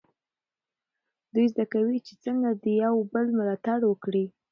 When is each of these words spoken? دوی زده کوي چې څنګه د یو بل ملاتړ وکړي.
دوی 1.33 1.45
زده 1.53 1.65
کوي 1.73 1.97
چې 2.05 2.13
څنګه 2.25 2.49
د 2.63 2.65
یو 2.83 2.95
بل 3.11 3.25
ملاتړ 3.37 3.79
وکړي. 3.87 4.25